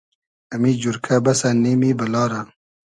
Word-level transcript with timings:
امی 0.53 0.71
جورکۂ 0.81 1.15
بئسۂ 1.25 1.49
نیمی 1.63 1.91
بئلا 1.99 2.23
رۂ 2.31 2.41